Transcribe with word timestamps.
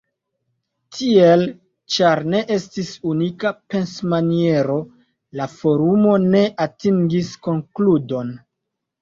Tiel, 0.99 1.43
ĉar 1.95 2.21
ne 2.33 2.39
estis 2.55 2.89
“unika 3.11 3.51
pensmaniero, 3.75 4.79
la 5.41 5.47
forumo 5.53 6.17
ne 6.25 6.43
atingis 6.67 7.31
konkludon. 7.51 8.35